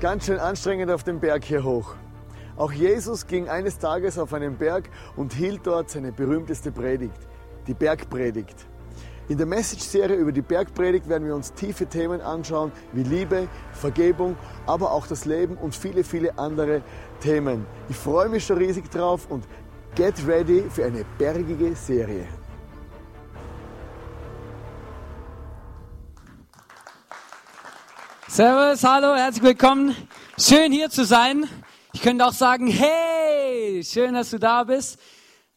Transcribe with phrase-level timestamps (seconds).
[0.00, 1.94] Ganz schön anstrengend auf dem Berg hier hoch.
[2.56, 7.18] Auch Jesus ging eines Tages auf einen Berg und hielt dort seine berühmteste Predigt,
[7.66, 8.66] die Bergpredigt.
[9.28, 14.36] In der Message-Serie über die Bergpredigt werden wir uns tiefe Themen anschauen, wie Liebe, Vergebung,
[14.64, 16.80] aber auch das Leben und viele, viele andere
[17.20, 17.66] Themen.
[17.90, 19.44] Ich freue mich schon riesig drauf und
[19.96, 22.26] get ready für eine bergige Serie.
[28.32, 29.96] Servus, hallo, herzlich willkommen.
[30.38, 31.48] Schön hier zu sein.
[31.92, 35.00] Ich könnte auch sagen, hey, schön, dass du da bist.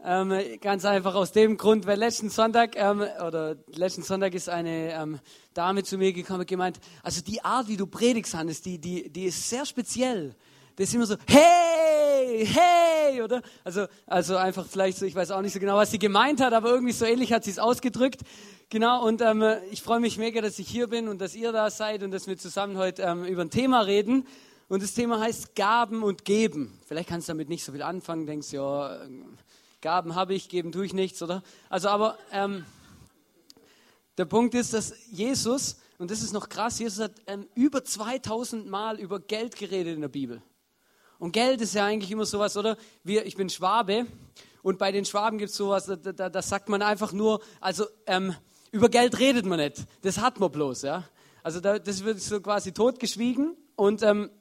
[0.03, 4.91] Ähm, ganz einfach aus dem Grund, weil letzten Sonntag ähm, oder letzten Sonntag ist eine
[4.91, 5.19] ähm,
[5.53, 9.07] Dame zu mir gekommen und gemeint, also die Art, wie du predigst, Hannes, die, die,
[9.07, 10.35] die ist sehr speziell.
[10.75, 13.41] Das ist immer so, hey, hey, oder?
[13.63, 16.53] Also, also einfach vielleicht so, ich weiß auch nicht so genau, was sie gemeint hat,
[16.53, 18.21] aber irgendwie so ähnlich hat sie es ausgedrückt.
[18.69, 21.69] Genau, und ähm, ich freue mich mega, dass ich hier bin und dass ihr da
[21.69, 24.25] seid und dass wir zusammen heute ähm, über ein Thema reden.
[24.67, 26.79] Und das Thema heißt Gaben und Geben.
[26.87, 28.99] Vielleicht kannst du damit nicht so viel anfangen, denkst, ja,
[29.81, 31.43] Gaben habe ich, geben tue ich nichts, oder?
[31.69, 32.65] Also, aber ähm,
[34.17, 38.67] der Punkt ist, dass Jesus, und das ist noch krass, Jesus hat ähm, über 2000
[38.67, 40.41] Mal über Geld geredet in der Bibel.
[41.23, 42.75] Und Geld ist ja eigentlich immer sowas, oder?
[43.05, 44.07] Wir, ich bin Schwabe
[44.61, 47.85] und bei den Schwaben gibt es sowas, da, da, da, sagt man einfach nur, also
[48.07, 48.35] ähm,
[48.73, 51.07] über Geld redet man nicht, das hat man bloß, ja.
[51.41, 54.31] Also da, das wird so quasi totgeschwiegen und ähm,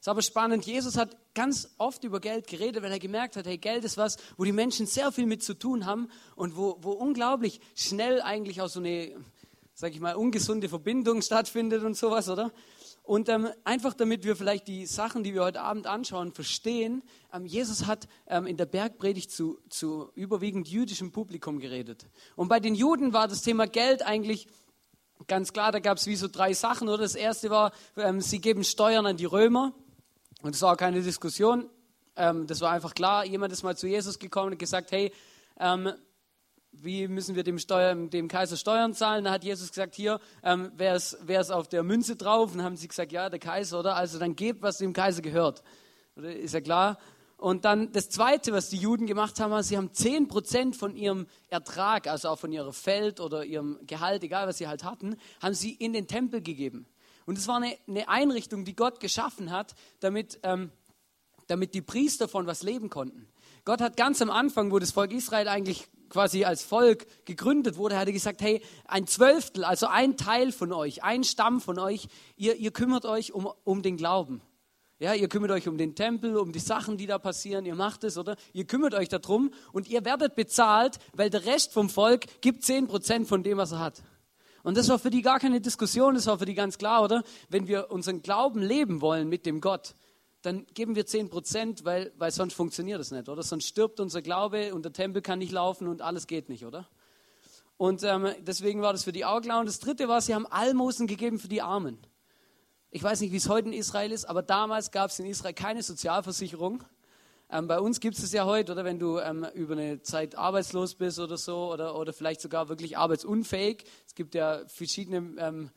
[0.00, 3.58] ist aber spannend, Jesus hat ganz oft über Geld geredet, weil er gemerkt hat, hey,
[3.58, 6.90] Geld ist was, wo die Menschen sehr viel mit zu tun haben und wo, wo
[6.90, 9.14] unglaublich schnell eigentlich auch so eine,
[9.72, 12.50] sag ich mal, ungesunde Verbindung stattfindet und sowas, oder?
[13.02, 17.46] Und ähm, einfach damit wir vielleicht die Sachen, die wir heute Abend anschauen, verstehen, ähm,
[17.46, 22.06] Jesus hat ähm, in der Bergpredigt zu, zu überwiegend jüdischem Publikum geredet.
[22.36, 24.46] Und bei den Juden war das Thema Geld eigentlich
[25.26, 26.88] ganz klar, da gab es wie so drei Sachen.
[26.88, 26.98] Oder?
[26.98, 29.72] Das erste war, ähm, sie geben Steuern an die Römer.
[30.42, 31.68] Und das war keine Diskussion.
[32.16, 33.24] Ähm, das war einfach klar.
[33.24, 35.12] Jemand ist mal zu Jesus gekommen und gesagt, hey,
[35.58, 35.92] ähm,
[36.72, 39.24] wie müssen wir dem, Steuer, dem Kaiser Steuern zahlen?
[39.24, 42.50] Da hat Jesus gesagt, hier, ähm, wer ist auf der Münze drauf?
[42.50, 43.94] Und dann haben sie gesagt, ja, der Kaiser, oder?
[43.94, 45.62] Also dann gebt, was dem Kaiser gehört.
[46.16, 46.34] Oder?
[46.34, 46.98] Ist ja klar.
[47.36, 52.06] Und dann das Zweite, was die Juden gemacht haben, sie haben 10% von ihrem Ertrag,
[52.06, 55.72] also auch von ihrem Feld oder ihrem Gehalt, egal was sie halt hatten, haben sie
[55.72, 56.86] in den Tempel gegeben.
[57.26, 60.70] Und es war eine, eine, Einrichtung, die Gott geschaffen hat, damit, ähm,
[61.48, 63.28] damit die Priester von was leben konnten.
[63.64, 67.98] Gott hat ganz am Anfang, wo das Volk Israel eigentlich quasi als Volk gegründet wurde,
[67.98, 72.06] hat er gesagt, hey, ein Zwölftel, also ein Teil von euch, ein Stamm von euch,
[72.36, 74.42] ihr, ihr kümmert euch um, um den Glauben.
[74.98, 78.04] Ja, ihr kümmert euch um den Tempel, um die Sachen, die da passieren, ihr macht
[78.04, 78.36] es, oder?
[78.52, 83.24] Ihr kümmert euch darum und ihr werdet bezahlt, weil der Rest vom Volk gibt 10%
[83.24, 84.02] von dem, was er hat.
[84.62, 87.24] Und das war für die gar keine Diskussion, das war für die ganz klar, oder?
[87.48, 89.94] Wenn wir unseren Glauben leben wollen mit dem Gott,
[90.42, 93.42] dann geben wir 10 Prozent, weil, weil sonst funktioniert das nicht, oder?
[93.42, 96.88] Sonst stirbt unser Glaube und der Tempel kann nicht laufen und alles geht nicht, oder?
[97.76, 99.60] Und ähm, deswegen war das für die auch klar.
[99.60, 101.98] Und das dritte war, sie haben Almosen gegeben für die Armen.
[102.90, 105.54] Ich weiß nicht, wie es heute in Israel ist, aber damals gab es in Israel
[105.54, 106.84] keine Sozialversicherung.
[107.50, 110.34] Ähm, bei uns gibt es es ja heute, oder wenn du ähm, über eine Zeit
[110.34, 113.84] arbeitslos bist oder so, oder, oder vielleicht sogar wirklich arbeitsunfähig.
[114.06, 115.70] Es gibt ja verschiedene, ähm,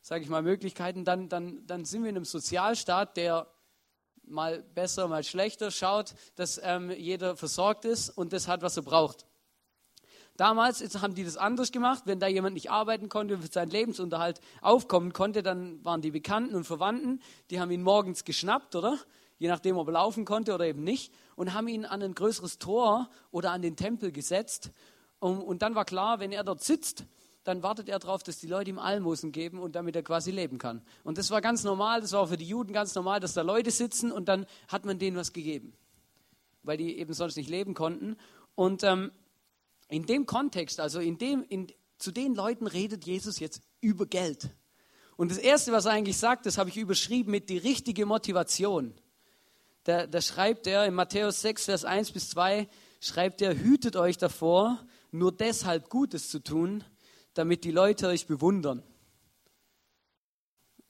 [0.00, 1.04] sage ich mal, Möglichkeiten.
[1.04, 3.46] Dann, dann, dann sind wir in einem Sozialstaat, der
[4.30, 8.82] mal besser, mal schlechter, schaut, dass ähm, jeder versorgt ist und das hat, was er
[8.82, 9.26] braucht.
[10.38, 12.04] Damals haben die das anders gemacht.
[12.06, 16.12] Wenn da jemand nicht arbeiten konnte und für seinen Lebensunterhalt aufkommen konnte, dann waren die
[16.12, 18.98] Bekannten und Verwandten, die haben ihn morgens geschnappt, oder?
[19.38, 22.58] Je nachdem, ob er laufen konnte oder eben nicht, und haben ihn an ein größeres
[22.58, 24.70] Tor oder an den Tempel gesetzt.
[25.18, 27.04] Und, und dann war klar, wenn er dort sitzt,
[27.48, 30.58] dann wartet er darauf, dass die Leute ihm Almosen geben und damit er quasi leben
[30.58, 30.82] kann.
[31.02, 33.40] Und das war ganz normal, das war auch für die Juden ganz normal, dass da
[33.40, 35.72] Leute sitzen und dann hat man denen was gegeben,
[36.62, 38.16] weil die eben sonst nicht leben konnten.
[38.54, 39.10] Und ähm,
[39.88, 44.50] in dem Kontext, also in dem, in, zu den Leuten redet Jesus jetzt über Geld.
[45.16, 48.92] Und das Erste, was er eigentlich sagt, das habe ich überschrieben mit die richtige Motivation.
[49.84, 52.68] Da, da schreibt er in Matthäus 6, Vers 1 bis 2,
[53.00, 56.84] schreibt er, hütet euch davor, nur deshalb Gutes zu tun,
[57.38, 58.82] damit die Leute euch bewundern.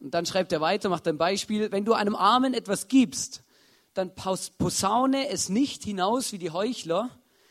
[0.00, 3.45] Und dann schreibt er weiter, macht ein Beispiel, wenn du einem Armen etwas gibst,
[3.93, 7.11] dann posaune es nicht hinaus wie die Heuchler.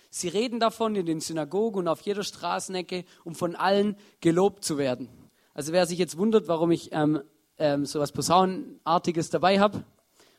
[0.10, 4.78] Sie reden davon in den Synagogen und auf jeder Straßenecke, um von allen gelobt zu
[4.78, 5.10] werden.
[5.54, 7.22] Also wer sich jetzt wundert, warum ich ähm,
[7.60, 9.84] ähm, so was Posaunenartiges dabei habe,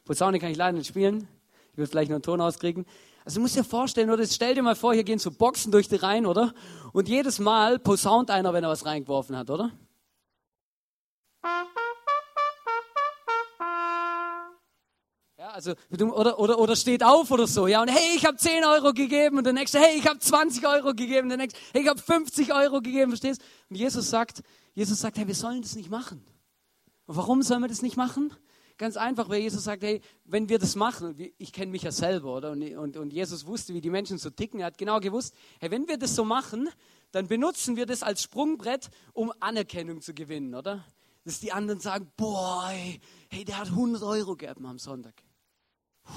[0.05, 1.29] Posaune kann ich leider nicht spielen,
[1.73, 2.87] ich will vielleicht noch einen Ton auskriegen,
[3.29, 5.87] also du musst dir vorstellen, oder stell dir mal vor, hier gehen so Boxen durch
[5.87, 6.55] die Reihen, oder?
[6.95, 9.71] Und jedes Mal posaunt einer, wenn er was reingeworfen hat, oder?
[15.37, 18.95] also, oder, oder, oder steht auf oder so, ja, und hey, ich habe 10 Euro
[18.95, 22.01] gegeben und der nächste, hey, ich habe 20 Euro gegeben, der nächste, hey, ich habe
[22.01, 23.43] 50 Euro gegeben, verstehst?
[23.69, 24.43] Und Jesus sagt,
[24.73, 26.25] Jesus sagt, hey, wir sollen das nicht machen.
[27.05, 28.33] Und warum sollen wir das nicht machen?
[28.79, 32.37] Ganz einfach, weil Jesus sagt, hey, wenn wir das machen, ich kenne mich ja selber,
[32.37, 32.53] oder?
[32.53, 35.71] Und, und, und Jesus wusste, wie die Menschen so ticken, er hat genau gewusst, hey,
[35.71, 36.69] wenn wir das so machen,
[37.11, 40.85] dann benutzen wir das als Sprungbrett, um Anerkennung zu gewinnen, oder?
[41.25, 45.23] Dass die anderen sagen, boah, hey, der hat 100 Euro gegeben am Sonntag.
[46.05, 46.13] Puh.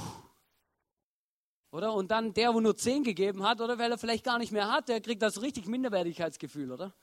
[1.72, 1.94] Oder?
[1.94, 4.69] Und dann der, wo nur 10 gegeben hat, oder weil er vielleicht gar nicht mehr
[4.72, 6.94] hat, der kriegt das richtig Minderwertigkeitsgefühl, oder?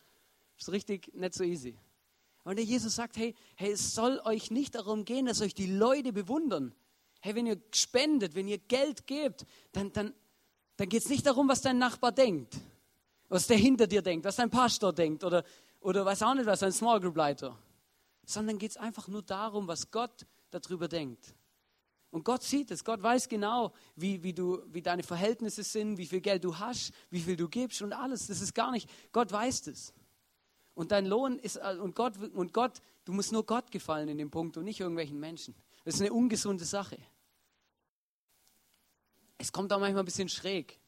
[0.58, 1.78] Ist richtig nicht so easy.
[2.48, 5.66] Und der Jesus sagt, hey, hey, es soll euch nicht darum gehen, dass euch die
[5.66, 6.74] Leute bewundern.
[7.20, 10.14] Hey, wenn ihr spendet, wenn ihr Geld gebt, dann, dann,
[10.76, 12.56] dann geht es nicht darum, was dein Nachbar denkt,
[13.28, 15.44] was der hinter dir denkt, was dein Pastor denkt oder,
[15.80, 17.58] oder weiß auch nicht, was ein Small Group Leiter
[18.28, 21.34] sondern geht es einfach nur darum, was Gott darüber denkt.
[22.10, 26.06] Und Gott sieht es, Gott weiß genau, wie, wie, du, wie deine Verhältnisse sind, wie
[26.06, 28.26] viel Geld du hast, wie viel du gibst und alles.
[28.26, 29.94] Das ist gar nicht, Gott weiß das.
[30.78, 34.16] Und dein Lohn ist, äh, und Gott, und Gott, du musst nur Gott gefallen in
[34.16, 35.56] dem Punkt und nicht irgendwelchen Menschen.
[35.84, 36.96] Das ist eine ungesunde Sache.
[39.38, 40.78] Es kommt auch manchmal ein bisschen schräg.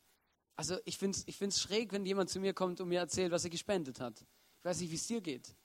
[0.55, 3.33] Also ich finde es ich find's schräg, wenn jemand zu mir kommt und mir erzählt,
[3.33, 4.25] was er gespendet hat.
[4.61, 5.57] Ich weiß nicht, wie es dir geht.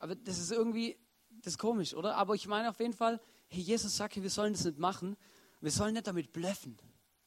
[0.00, 0.98] Aber das ist irgendwie,
[1.30, 2.16] das ist komisch, oder?
[2.16, 5.16] Aber ich meine auf jeden Fall, hey, Jesus sagt, wir sollen das nicht machen.
[5.60, 6.76] Wir sollen nicht damit blöffen.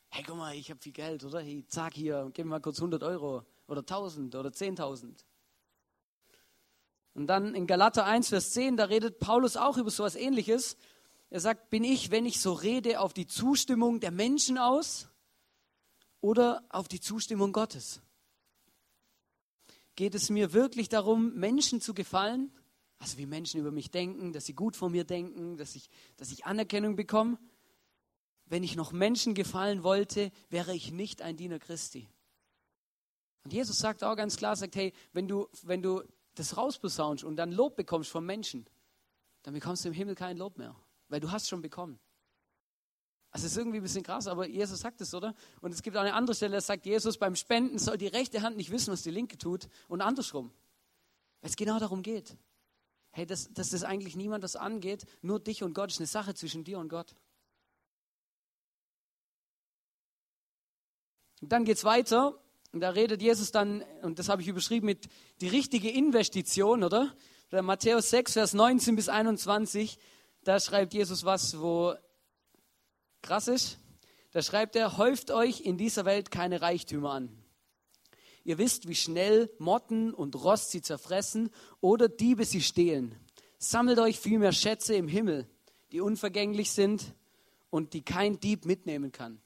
[0.09, 1.39] Hey, guck mal, ich habe viel Geld, oder?
[1.39, 5.23] Hey, zack hier, gib mir mal kurz 100 Euro oder 1000 oder 10.000.
[7.15, 10.75] Und dann in Galater 1, Vers 10, da redet Paulus auch über so etwas ähnliches.
[11.29, 15.07] Er sagt, bin ich, wenn ich so rede, auf die Zustimmung der Menschen aus
[16.19, 18.01] oder auf die Zustimmung Gottes?
[19.95, 22.51] Geht es mir wirklich darum, Menschen zu gefallen?
[22.97, 26.31] Also wie Menschen über mich denken, dass sie gut von mir denken, dass ich, dass
[26.31, 27.39] ich Anerkennung bekomme.
[28.45, 32.09] Wenn ich noch Menschen gefallen wollte, wäre ich nicht ein Diener Christi.
[33.45, 36.03] Und Jesus sagt auch ganz klar, sagt, hey, wenn du, wenn du
[36.35, 38.65] das rausbesaunst und dann Lob bekommst von Menschen,
[39.43, 40.75] dann bekommst du im Himmel kein Lob mehr,
[41.09, 41.99] weil du hast schon bekommen.
[43.31, 45.35] Also es ist irgendwie ein bisschen krass, aber Jesus sagt es, oder?
[45.59, 48.41] Und es gibt auch eine andere Stelle, da sagt Jesus, beim Spenden soll die rechte
[48.41, 50.51] Hand nicht wissen, was die linke tut und andersrum.
[51.41, 52.38] Weil es genau darum geht
[53.15, 56.35] hey, dass, dass das eigentlich niemand das angeht, nur dich und Gott ist eine Sache
[56.35, 57.15] zwischen dir und Gott.
[61.41, 62.38] Und dann geht es weiter.
[62.75, 65.07] Und da redet Jesus dann, und das habe ich überschrieben mit
[65.39, 67.16] die richtige Investition, oder?
[67.50, 69.98] Oder Matthäus 6, Vers 19 bis 21,
[70.44, 71.94] da schreibt Jesus was, wo
[73.22, 73.80] krass ist.
[74.31, 77.30] Da schreibt er, häuft euch in dieser Welt keine Reichtümer an
[78.44, 83.16] Ihr wisst, wie schnell Motten und Rost sie zerfressen oder Diebe sie stehlen.
[83.57, 85.48] Sammelt euch vielmehr Schätze im Himmel,
[85.94, 87.16] die unvergänglich sind
[87.69, 89.42] und die kein Dieb mitnehmen kann.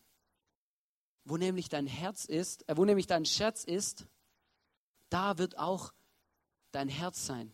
[1.30, 4.08] Wo nämlich dein Herz ist, äh, wo nämlich dein Schatz ist,
[5.10, 5.94] da wird auch
[6.72, 7.52] dein Herz sein.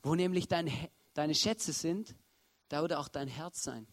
[0.00, 0.70] Wo nämlich dein,
[1.12, 2.14] deine Schätze sind,
[2.68, 3.88] da wird auch dein Herz sein.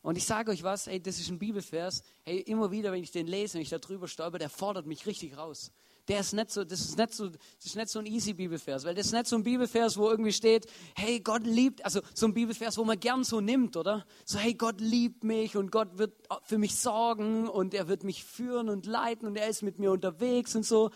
[0.00, 2.02] Und ich sage euch was, hey, das ist ein Bibelvers.
[2.22, 5.04] Hey, immer wieder, wenn ich den lese, wenn ich da drüber stolper, der fordert mich
[5.04, 5.70] richtig raus.
[6.08, 8.84] Der ist nicht so, das ist nicht so, das ist nicht so ein easy Bibelvers,
[8.84, 12.26] weil das ist nicht so ein Bibelvers, wo irgendwie steht, hey, Gott liebt, also so
[12.26, 14.04] ein Bibelvers, wo man gern so nimmt, oder?
[14.26, 18.22] So, hey, Gott liebt mich und Gott wird für mich sorgen und er wird mich
[18.22, 20.90] führen und leiten und er ist mit mir unterwegs und so.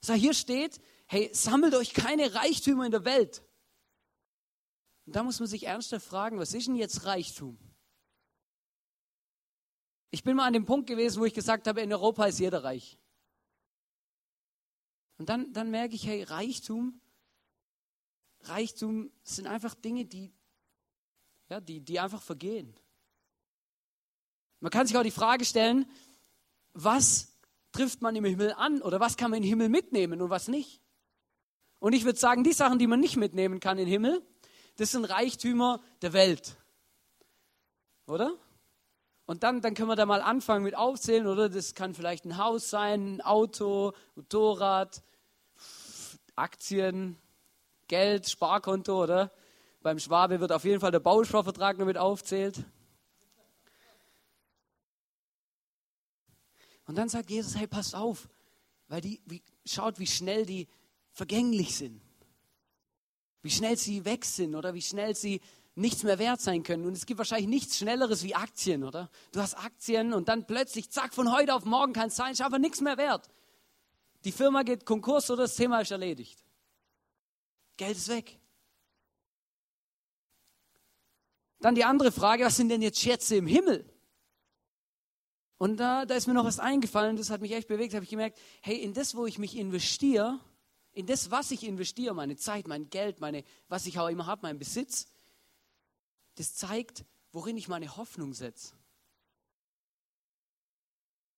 [0.00, 3.42] So, hier steht, hey, sammelt euch keine Reichtümer in der Welt.
[5.06, 7.58] Und da muss man sich ernsthaft fragen, was ist denn jetzt Reichtum?
[10.10, 12.62] Ich bin mal an dem Punkt gewesen, wo ich gesagt habe, in Europa ist jeder
[12.62, 12.98] reich.
[15.18, 17.00] Und dann, dann merke ich, hey, Reichtum,
[18.42, 20.32] Reichtum sind einfach Dinge, die,
[21.48, 22.74] ja, die, die einfach vergehen.
[24.60, 25.86] Man kann sich auch die Frage stellen,
[26.72, 27.36] was
[27.72, 30.80] trifft man im Himmel an oder was kann man im Himmel mitnehmen und was nicht?
[31.78, 34.22] Und ich würde sagen, die Sachen, die man nicht mitnehmen kann im Himmel,
[34.76, 36.56] das sind Reichtümer der Welt.
[38.06, 38.36] Oder?
[39.26, 41.48] Und dann, dann können wir da mal anfangen mit aufzählen, oder?
[41.48, 45.02] Das kann vielleicht ein Haus sein, ein Auto, Motorrad,
[46.34, 47.16] Aktien,
[47.88, 49.30] Geld, Sparkonto, oder?
[49.82, 52.64] Beim Schwabe wird auf jeden Fall der Bausparvertrag noch mit aufzählt.
[56.86, 58.28] Und dann sagt Jesus, hey, passt auf,
[58.88, 60.68] weil die, wie, schaut, wie schnell die
[61.12, 62.02] vergänglich sind.
[63.42, 65.40] Wie schnell sie weg sind oder wie schnell sie
[65.74, 66.84] nichts mehr wert sein können.
[66.86, 69.10] Und es gibt wahrscheinlich nichts Schnelleres wie Aktien, oder?
[69.32, 72.42] Du hast Aktien und dann plötzlich, zack, von heute auf morgen kann es sein, ist
[72.42, 73.28] aber nichts mehr wert.
[74.24, 76.44] Die Firma geht Konkurs oder das Thema ist erledigt.
[77.76, 78.38] Geld ist weg.
[81.60, 83.88] Dann die andere Frage, was sind denn jetzt Schätze im Himmel?
[85.58, 88.10] Und da, da ist mir noch was eingefallen, das hat mich echt bewegt, habe ich
[88.10, 90.40] gemerkt, hey, in das, wo ich mich investiere,
[90.92, 94.42] in das, was ich investiere, meine Zeit, mein Geld, meine, was ich auch immer habe,
[94.42, 95.11] mein Besitz,
[96.36, 98.74] das zeigt, worin ich meine Hoffnung setze.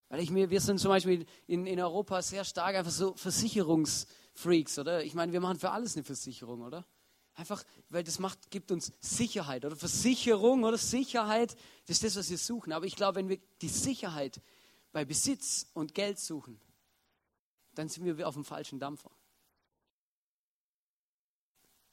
[0.09, 4.79] Weil ich mir, wir sind zum Beispiel in, in Europa sehr stark einfach so Versicherungsfreaks,
[4.79, 5.03] oder?
[5.03, 6.87] Ich meine, wir machen für alles eine Versicherung, oder?
[7.35, 12.31] Einfach, weil das macht, gibt uns Sicherheit oder Versicherung oder Sicherheit, das ist das, was
[12.31, 12.73] wir suchen.
[12.73, 14.41] Aber ich glaube, wenn wir die Sicherheit
[14.93, 16.61] bei Besitz und Geld suchen,
[17.75, 19.11] dann sind wir auf dem falschen Dampfer.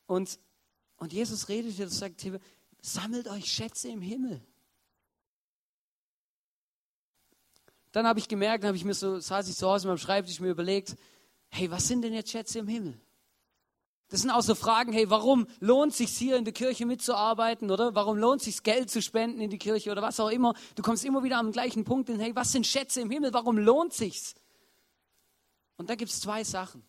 [0.06, 0.40] Und,
[0.98, 2.22] und Jesus redet hier und sagt,
[2.82, 4.42] sammelt euch Schätze im Himmel.
[7.92, 10.50] Dann habe ich gemerkt, habe ich mir so, saß ich zu Hause meinem Schreibtisch mir
[10.50, 10.96] überlegt,
[11.50, 13.00] hey, was sind denn jetzt Schätze im Himmel?
[14.08, 17.96] Das sind auch so Fragen, hey, warum lohnt sich hier in der Kirche mitzuarbeiten oder
[17.96, 20.54] warum lohnt sich Geld zu spenden in die Kirche oder was auch immer.
[20.76, 23.34] Du kommst immer wieder am gleichen Punkt hin, hey, was sind Schätze im Himmel?
[23.34, 24.36] Warum lohnt sich's?
[25.78, 26.84] Und da gibt es zwei Sachen.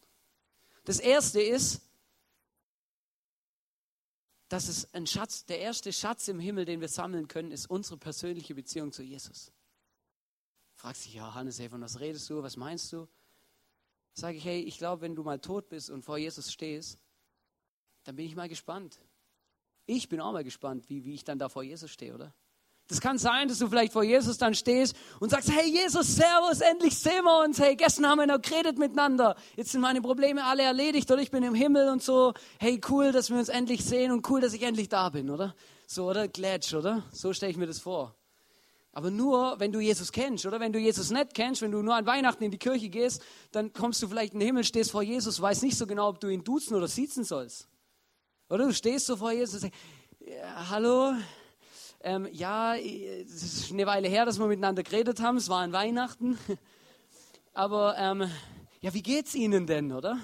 [0.85, 1.81] Das erste ist,
[4.53, 7.97] dass es ein Schatz, der erste Schatz im Himmel, den wir sammeln können, ist unsere
[7.97, 9.51] persönliche Beziehung zu Jesus.
[10.75, 12.43] Fragst dich, ja, Hannes, hey, von was redest du?
[12.43, 13.09] Was meinst du?
[14.13, 16.99] Sage ich, hey, ich glaube, wenn du mal tot bist und vor Jesus stehst,
[18.05, 19.01] dann bin ich mal gespannt.
[19.87, 22.35] Ich bin auch mal gespannt, wie, wie ich dann da vor Jesus stehe, oder?
[22.93, 26.61] Das kann sein, dass du vielleicht vor Jesus dann stehst und sagst, hey Jesus, Servus,
[26.61, 27.59] endlich sehen wir uns.
[27.59, 29.35] Hey, gestern haben wir noch geredet miteinander.
[29.57, 32.35] Jetzt sind meine Probleme alle erledigt oder ich bin im Himmel und so.
[32.59, 35.55] Hey, cool, dass wir uns endlich sehen und cool, dass ich endlich da bin, oder?
[35.87, 36.29] So, oder?
[36.29, 37.03] Gletsch, oder?
[37.11, 38.15] So stelle ich mir das vor.
[38.93, 41.95] Aber nur, wenn du Jesus kennst, oder wenn du Jesus nicht kennst, wenn du nur
[41.95, 43.23] an Weihnachten in die Kirche gehst,
[43.53, 46.21] dann kommst du vielleicht in den Himmel, stehst vor Jesus, weißt nicht so genau, ob
[46.21, 47.69] du ihn duzen oder siezen sollst.
[48.51, 49.79] Oder du stehst so vor Jesus und sagst,
[50.21, 51.15] ja, hallo,
[52.03, 55.73] ähm, ja, es ist eine Weile her, dass wir miteinander geredet haben, es war an
[55.73, 56.39] Weihnachten.
[57.53, 58.31] Aber ähm,
[58.81, 60.19] ja, wie geht's Ihnen denn, oder?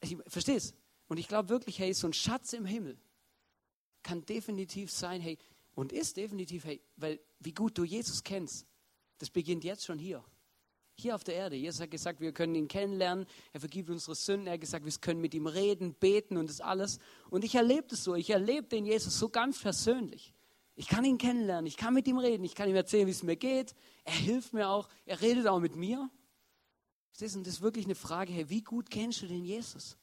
[0.00, 0.74] Ich, verstehst?
[1.08, 2.98] Und ich glaube wirklich, hey, so ein Schatz im Himmel
[4.02, 5.38] kann definitiv sein, hey,
[5.74, 8.66] und ist definitiv, hey, weil wie gut du Jesus kennst,
[9.18, 10.24] das beginnt jetzt schon hier.
[11.02, 11.56] Hier auf der Erde.
[11.56, 13.26] Jesus hat gesagt, wir können ihn kennenlernen.
[13.52, 14.46] Er vergibt unsere Sünden.
[14.46, 17.00] Er hat gesagt, wir können mit ihm reden, beten und das alles.
[17.28, 18.14] Und ich erlebe das so.
[18.14, 20.32] Ich erlebe den Jesus so ganz persönlich.
[20.76, 21.66] Ich kann ihn kennenlernen.
[21.66, 22.44] Ich kann mit ihm reden.
[22.44, 23.74] Ich kann ihm erzählen, wie es mir geht.
[24.04, 24.88] Er hilft mir auch.
[25.04, 26.08] Er redet auch mit mir.
[27.18, 29.96] Das ist wirklich eine Frage, hey, wie gut kennst du den Jesus?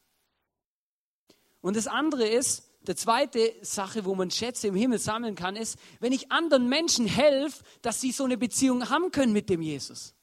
[1.62, 5.80] Und das andere ist, die zweite Sache, wo man Schätze im Himmel sammeln kann, ist,
[6.02, 10.14] wenn ich anderen Menschen helfe, dass sie so eine Beziehung haben können mit dem Jesus.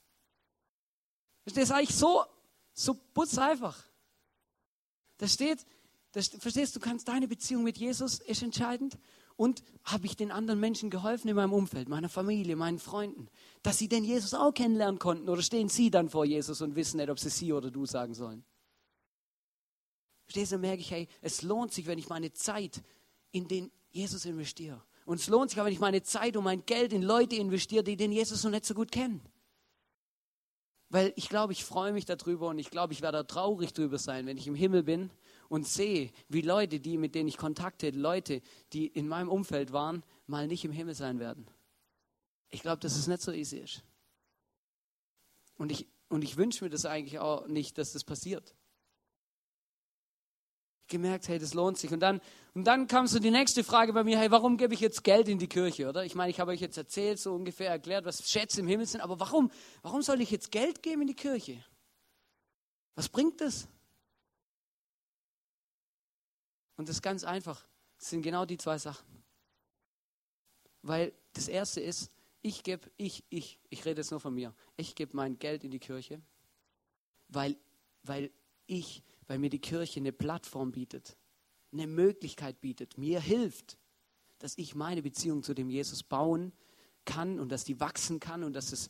[1.47, 2.25] Das ist eigentlich so,
[2.75, 3.83] so putz einfach.
[5.19, 5.65] Da steht,
[6.13, 8.99] das, verstehst du, kannst deine Beziehung mit Jesus ist entscheidend.
[9.37, 13.29] Und habe ich den anderen Menschen geholfen in meinem Umfeld, meiner Familie, meinen Freunden,
[13.63, 15.29] dass sie den Jesus auch kennenlernen konnten?
[15.29, 18.15] Oder stehen sie dann vor Jesus und wissen nicht, ob sie sie oder du sagen
[18.15, 18.45] sollen?
[20.25, 22.83] Verstehst du, merke ich, hey, es lohnt sich, wenn ich meine Zeit
[23.31, 24.83] in den Jesus investiere.
[25.05, 27.97] Und es lohnt sich wenn ich meine Zeit und mein Geld in Leute investiere, die
[27.97, 29.21] den Jesus noch nicht so gut kennen.
[30.89, 34.27] Weil ich glaube, ich freue mich darüber und ich glaube, ich werde traurig darüber sein,
[34.27, 35.11] wenn ich im Himmel bin
[35.49, 38.41] und sehe, wie Leute, die, mit denen ich Kontakte, Leute,
[38.73, 41.47] die in meinem Umfeld waren, mal nicht im Himmel sein werden.
[42.51, 43.83] Ich glaube, dass es nicht so easy ist.
[45.59, 48.55] Und ich, und ich wünsche mir das eigentlich auch nicht, dass das passiert
[50.89, 51.93] gemerkt, hey, das lohnt sich.
[51.93, 52.21] Und dann,
[52.55, 55.29] und dann kam so die nächste Frage bei mir, hey, warum gebe ich jetzt Geld
[55.29, 56.05] in die Kirche, oder?
[56.05, 59.01] Ich meine, ich habe euch jetzt erzählt, so ungefähr erklärt, was Schätze im Himmel sind,
[59.01, 59.51] aber warum,
[59.83, 61.65] warum soll ich jetzt Geld geben in die Kirche?
[62.95, 63.69] Was bringt das?
[66.77, 67.65] Und das ist ganz einfach.
[67.99, 69.07] Das sind genau die zwei Sachen.
[70.83, 72.11] Weil das erste ist,
[72.43, 75.71] ich gebe, ich, ich, ich rede jetzt nur von mir, ich gebe mein Geld in
[75.71, 76.21] die Kirche,
[77.29, 77.57] weil,
[78.05, 78.31] weil
[78.67, 81.17] ich weil mir die Kirche eine Plattform bietet,
[81.73, 83.79] eine Möglichkeit bietet, mir hilft,
[84.39, 86.53] dass ich meine Beziehung zu dem Jesus bauen
[87.07, 88.89] kann und dass die wachsen kann und dass es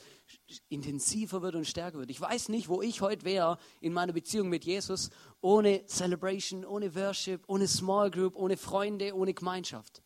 [0.69, 2.11] intensiver wird und stärker wird.
[2.11, 6.95] Ich weiß nicht, wo ich heute wäre in meiner Beziehung mit Jesus ohne Celebration, ohne
[6.95, 10.03] Worship, ohne Small Group, ohne Freunde, ohne Gemeinschaft.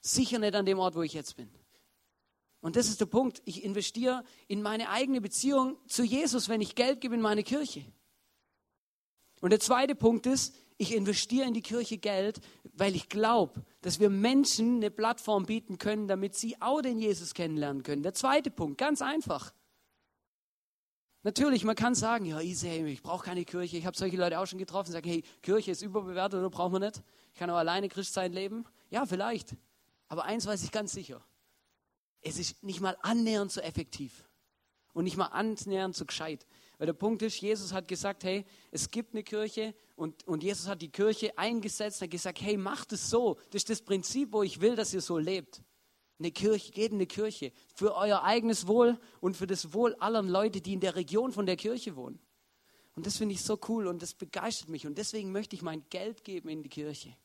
[0.00, 1.50] Sicher nicht an dem Ort, wo ich jetzt bin.
[2.60, 3.42] Und das ist der Punkt.
[3.44, 7.84] Ich investiere in meine eigene Beziehung zu Jesus, wenn ich Geld gebe in meine Kirche.
[9.42, 12.40] Und der zweite Punkt ist, ich investiere in die Kirche Geld,
[12.74, 17.34] weil ich glaube, dass wir Menschen eine Plattform bieten können, damit sie auch den Jesus
[17.34, 18.04] kennenlernen können.
[18.04, 19.52] Der zweite Punkt, ganz einfach.
[21.24, 23.76] Natürlich, man kann sagen, ja, easy, ich brauche keine Kirche.
[23.76, 26.80] Ich habe solche Leute auch schon getroffen, sagen, hey, Kirche ist überbewertet oder brauchen wir
[26.80, 27.02] nicht.
[27.32, 28.64] Ich kann auch alleine Christsein leben.
[28.90, 29.56] Ja, vielleicht.
[30.06, 31.20] Aber eins weiß ich ganz sicher.
[32.20, 34.24] Es ist nicht mal annähernd so effektiv
[34.92, 36.46] und nicht mal annähernd so gescheit.
[36.82, 40.66] Weil der Punkt ist, Jesus hat gesagt, hey, es gibt eine Kirche und, und Jesus
[40.66, 43.36] hat die Kirche eingesetzt und hat gesagt, hey, macht es so.
[43.50, 45.62] Das ist das Prinzip, wo ich will, dass ihr so lebt.
[46.18, 50.22] Eine Kirche, geht in eine Kirche für euer eigenes Wohl und für das Wohl aller
[50.22, 52.18] Leute, die in der Region von der Kirche wohnen.
[52.96, 55.88] Und das finde ich so cool und das begeistert mich und deswegen möchte ich mein
[55.88, 57.16] Geld geben in die Kirche.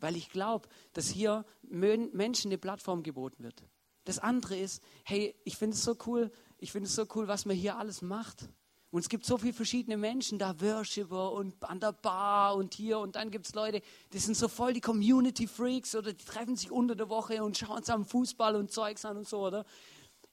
[0.00, 3.64] Weil ich glaube, dass hier Menschen eine Plattform geboten wird.
[4.04, 7.46] Das andere ist, hey, ich finde es so cool, ich finde es so cool, was
[7.46, 8.50] man hier alles macht.
[8.92, 12.98] Und es gibt so viele verschiedene Menschen, da Worshipper und an der Bar und hier
[12.98, 13.80] und dann gibt es Leute,
[14.12, 17.56] die sind so voll die Community Freaks oder die treffen sich unter der Woche und
[17.56, 19.64] schauen zusammen Fußball und Zeugs an und so, oder?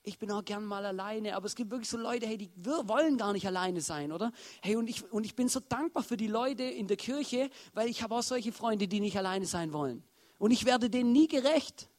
[0.02, 3.16] Ich bin auch gern mal alleine, aber es gibt wirklich so Leute, hey, die wollen
[3.16, 4.30] gar nicht alleine sein, oder?
[4.62, 7.88] Hey, und ich, und ich bin so dankbar für die Leute in der Kirche, weil
[7.88, 10.04] ich habe auch solche Freunde, die nicht alleine sein wollen.
[10.38, 11.89] Und ich werde denen nie gerecht.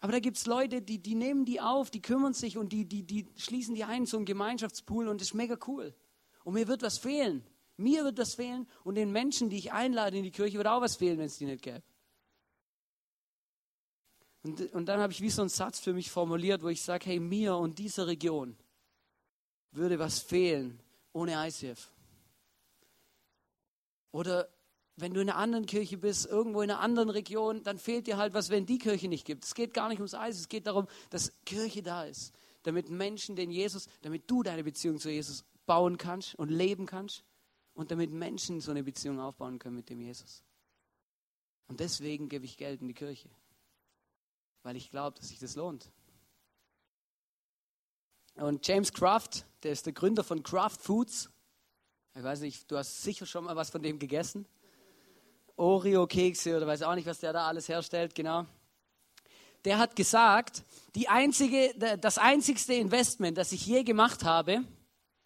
[0.00, 2.84] Aber da gibt es Leute, die, die nehmen die auf, die kümmern sich und die,
[2.84, 5.94] die, die schließen die ein, ein Gemeinschaftspool und das ist mega cool.
[6.44, 7.44] Und mir wird was fehlen.
[7.76, 10.80] Mir wird was fehlen und den Menschen, die ich einlade in die Kirche, wird auch
[10.80, 11.82] was fehlen, wenn es die nicht gäbe.
[14.42, 17.06] Und, und dann habe ich wie so einen Satz für mich formuliert, wo ich sage,
[17.06, 18.56] hey, mir und dieser Region
[19.72, 20.80] würde was fehlen
[21.12, 21.90] ohne ICF.
[24.12, 24.48] Oder
[24.96, 28.16] wenn du in einer anderen Kirche bist, irgendwo in einer anderen Region, dann fehlt dir
[28.16, 29.44] halt was, wenn die Kirche nicht gibt.
[29.44, 33.36] Es geht gar nicht ums Eis, es geht darum, dass Kirche da ist, damit Menschen
[33.36, 37.24] den Jesus, damit du deine Beziehung zu Jesus bauen kannst und leben kannst
[37.74, 40.42] und damit Menschen so eine Beziehung aufbauen können mit dem Jesus.
[41.68, 43.28] Und deswegen gebe ich Geld in die Kirche,
[44.62, 45.90] weil ich glaube, dass sich das lohnt.
[48.36, 51.30] Und James Kraft, der ist der Gründer von Kraft Foods.
[52.14, 54.46] Ich weiß nicht, du hast sicher schon mal was von dem gegessen.
[55.56, 58.46] Oreo-Kekse oder weiß auch nicht, was der da alles herstellt, genau.
[59.64, 60.62] Der hat gesagt,
[60.94, 64.64] die einzige, das einzigste Investment, das ich je gemacht habe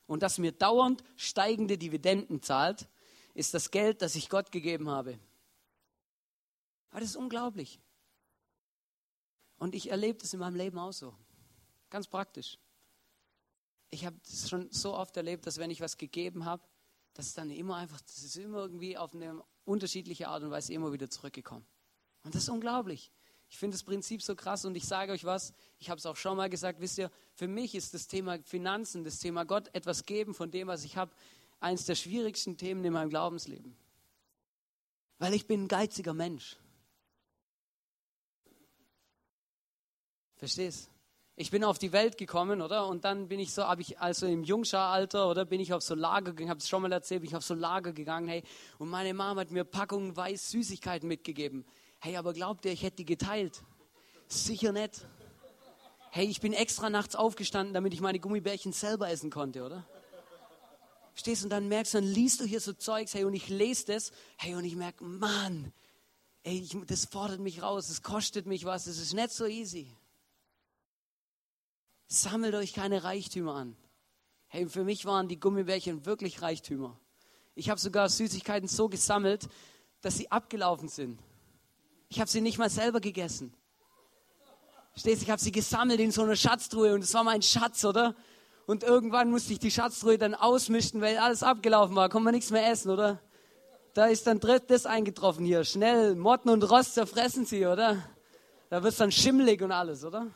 [0.06, 2.88] und das mir dauernd steigende Dividenden zahlt,
[3.34, 5.18] ist das Geld, das ich Gott gegeben habe.
[6.90, 7.80] Aber das ist unglaublich.
[9.58, 11.14] Und ich erlebe das in meinem Leben auch so.
[11.90, 12.58] Ganz praktisch.
[13.90, 16.62] Ich habe es schon so oft erlebt, dass wenn ich was gegeben habe,
[17.14, 20.92] dass dann immer einfach, das ist immer irgendwie auf eine unterschiedliche Art und Weise immer
[20.92, 21.64] wieder zurückgekommen.
[22.22, 23.10] Und das ist unglaublich.
[23.48, 26.16] Ich finde das Prinzip so krass und ich sage euch was, ich habe es auch
[26.16, 30.04] schon mal gesagt, wisst ihr, für mich ist das Thema Finanzen, das Thema Gott etwas
[30.04, 31.10] geben von dem, was ich habe,
[31.58, 33.76] eines der schwierigsten Themen in meinem Glaubensleben.
[35.18, 36.56] Weil ich bin ein geiziger Mensch.
[40.36, 40.88] Verstehst?
[41.40, 42.86] Ich bin auf die Welt gekommen, oder?
[42.86, 45.94] Und dann bin ich so, habe ich also im Jungscharalter, oder bin ich auf so
[45.94, 48.42] Lager gegangen, habe es schon mal erzählt, bin ich auf so Lager gegangen, hey,
[48.78, 51.64] und meine Mama hat mir Packungen weiß Süßigkeiten mitgegeben.
[51.98, 53.62] Hey, aber glaubt ihr, ich hätte die geteilt?
[54.28, 55.06] Sicher nicht.
[56.10, 59.86] Hey, ich bin extra nachts aufgestanden, damit ich meine Gummibärchen selber essen konnte, oder?
[61.14, 63.86] Stehst und dann merkst du, dann liest du hier so Zeugs, hey, und ich lese
[63.86, 65.72] das, hey, und ich merke, Mann,
[66.42, 69.96] ey, ich, das fordert mich raus, es kostet mich was, es ist nicht so easy
[72.10, 73.76] sammelt euch keine Reichtümer an.
[74.48, 76.98] Hey, für mich waren die Gummibärchen wirklich Reichtümer.
[77.54, 79.48] Ich habe sogar Süßigkeiten so gesammelt,
[80.00, 81.20] dass sie abgelaufen sind.
[82.08, 83.54] Ich habe sie nicht mal selber gegessen.
[84.96, 88.16] Stehst, ich habe sie gesammelt in so einer Schatztruhe und es war mein Schatz, oder?
[88.66, 92.08] Und irgendwann musste ich die Schatztruhe dann ausmischen, weil alles abgelaufen war.
[92.08, 93.20] Konnte man nichts mehr essen, oder?
[93.94, 95.64] Da ist dann das eingetroffen hier.
[95.64, 98.04] Schnell, Motten und Rost zerfressen sie, oder?
[98.68, 100.26] Da wird es dann schimmelig und alles, oder?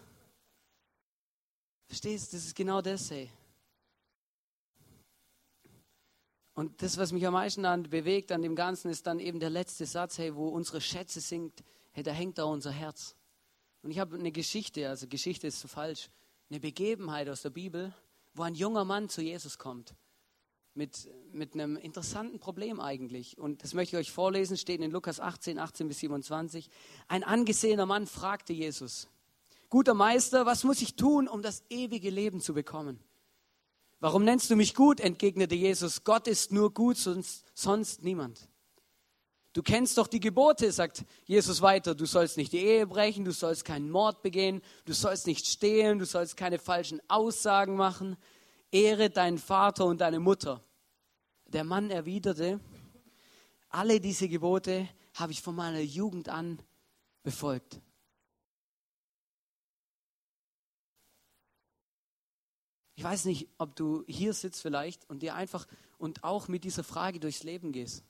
[1.95, 2.37] Verstehst du?
[2.39, 3.31] Das ist genau das, hey.
[6.55, 9.51] Und das, was mich am meisten dann bewegt an dem Ganzen, ist dann eben der
[9.51, 13.15] letzte Satz, hey, wo unsere Schätze sinkt, hey, da hängt da unser Herz.
[13.83, 16.11] Und ich habe eine Geschichte, also Geschichte ist zu falsch,
[16.51, 17.95] eine Begebenheit aus der Bibel,
[18.35, 19.95] wo ein junger Mann zu Jesus kommt.
[20.75, 23.39] Mit, mit einem interessanten Problem eigentlich.
[23.39, 26.69] Und das möchte ich euch vorlesen, steht in Lukas 18, 18 bis 27.
[27.07, 29.07] Ein angesehener Mann fragte Jesus,
[29.75, 33.01] Guter Meister, was muss ich tun, um das ewige Leben zu bekommen?
[33.99, 35.01] Warum nennst du mich gut?
[35.01, 36.05] entgegnete Jesus.
[36.05, 38.49] Gott ist nur gut, sonst, sonst niemand.
[39.53, 41.97] Du kennst doch die Gebote, sagt Jesus weiter.
[41.97, 45.99] Du sollst nicht die Ehe brechen, du sollst keinen Mord begehen, du sollst nicht stehlen,
[45.99, 48.17] du sollst keine falschen Aussagen machen.
[48.71, 50.63] Ehre deinen Vater und deine Mutter.
[51.47, 52.61] Der Mann erwiderte,
[53.71, 56.63] alle diese Gebote habe ich von meiner Jugend an
[57.25, 57.81] befolgt.
[63.05, 65.67] Ich weiß nicht, ob du hier sitzt vielleicht und dir einfach
[65.99, 68.03] und auch mit dieser Frage durchs Leben gehst.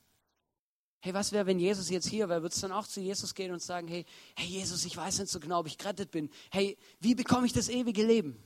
[1.00, 2.42] Hey, was wäre, wenn Jesus jetzt hier wäre?
[2.42, 5.32] Würdest du dann auch zu Jesus gehen und sagen, hey, hey Jesus, ich weiß nicht
[5.32, 6.30] so genau, ob ich gerettet bin.
[6.52, 8.40] Hey, wie bekomme ich das ewige Leben?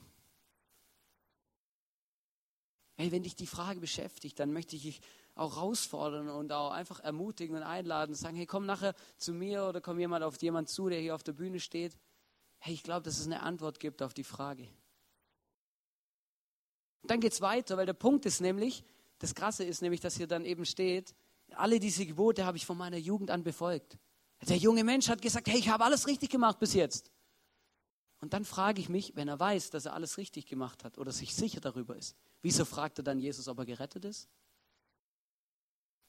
[2.96, 5.00] Hey, wenn dich die Frage beschäftigt, dann möchte ich dich
[5.34, 9.64] auch herausfordern und auch einfach ermutigen und einladen und sagen, hey, komm nachher zu mir
[9.64, 11.98] oder komm jemand auf jemand zu, der hier auf der Bühne steht.
[12.58, 14.66] Hey, ich glaube, dass es eine Antwort gibt auf die Frage.
[17.02, 18.84] Dann geht es weiter, weil der Punkt ist nämlich,
[19.18, 21.14] das Krasse ist nämlich, dass hier dann eben steht,
[21.52, 23.98] alle diese Gebote habe ich von meiner Jugend an befolgt.
[24.48, 27.10] Der junge Mensch hat gesagt, hey, ich habe alles richtig gemacht bis jetzt.
[28.20, 31.12] Und dann frage ich mich, wenn er weiß, dass er alles richtig gemacht hat oder
[31.12, 34.28] sich sicher darüber ist, wieso fragt er dann Jesus, ob er gerettet ist?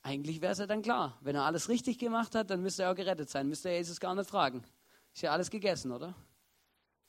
[0.01, 1.17] Eigentlich wäre es ja dann klar.
[1.21, 3.47] Wenn er alles richtig gemacht hat, dann müsste er auch gerettet sein.
[3.47, 4.63] Müsste er Jesus gar nicht fragen.
[5.13, 6.15] Ist ja alles gegessen, oder?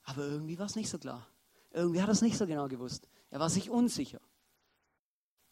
[0.02, 1.26] Aber irgendwie war es nicht so klar.
[1.70, 3.08] Irgendwie hat er es nicht so genau gewusst.
[3.30, 4.20] Er war sich unsicher.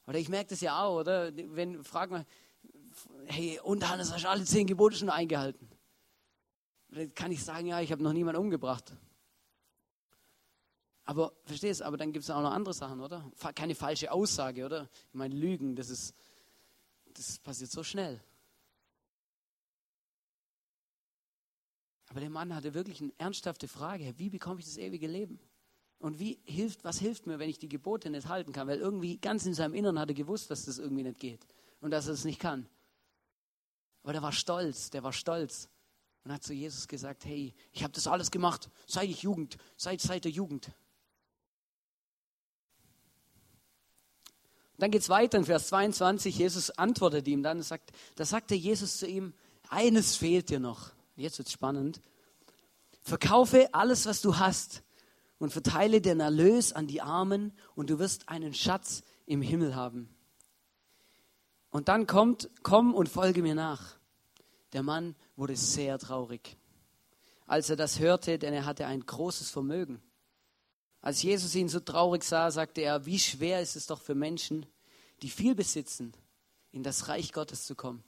[0.06, 1.34] Oder ich merke das ja auch, oder?
[1.34, 2.26] Wenn, frag mal,
[3.26, 5.68] hey, und Hannes, hast du alle zehn Gebote schon eingehalten?
[6.88, 8.94] Dann kann ich sagen, ja, ich habe noch niemanden umgebracht.
[11.04, 13.30] Aber, verstehst aber dann gibt es auch noch andere Sachen, oder?
[13.54, 14.88] Keine falsche Aussage, oder?
[15.08, 16.14] Ich meine, Lügen, das ist,
[17.14, 18.22] das passiert so schnell.
[22.08, 25.38] Aber der Mann hatte wirklich eine ernsthafte Frage, wie bekomme ich das ewige Leben?
[25.98, 28.68] Und wie hilft, was hilft mir, wenn ich die Gebote nicht halten kann?
[28.68, 31.44] Weil irgendwie ganz in seinem Inneren hat er gewusst, dass das irgendwie nicht geht
[31.80, 32.68] und dass er es nicht kann.
[34.04, 35.68] Aber der war stolz, der war stolz
[36.24, 40.00] und hat zu Jesus gesagt, hey, ich habe das alles gemacht, seit ich Jugend, seit,
[40.00, 40.70] seit der Jugend.
[44.78, 46.38] Dann geht es weiter in Vers 22.
[46.38, 49.34] Jesus antwortet ihm dann, sagt, da sagte Jesus zu ihm,
[49.68, 50.92] eines fehlt dir noch.
[51.16, 52.00] Jetzt wird es spannend.
[53.02, 54.84] Verkaufe alles, was du hast
[55.38, 60.14] und verteile den Erlös an die Armen und du wirst einen Schatz im Himmel haben.
[61.70, 63.98] Und dann kommt, komm und folge mir nach.
[64.72, 66.56] Der Mann wurde sehr traurig,
[67.46, 70.02] als er das hörte, denn er hatte ein großes Vermögen.
[71.00, 74.66] Als Jesus ihn so traurig sah, sagte er, wie schwer ist es doch für Menschen,
[75.22, 76.12] die viel besitzen,
[76.72, 78.02] in das Reich Gottes zu kommen.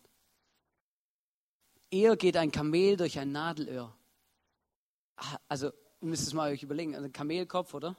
[1.90, 3.96] Eher geht ein Kamel durch ein Nadelöhr.
[5.16, 7.96] Ah, also, ihr müsst es mal euch überlegen, also Kamelkopf, oder?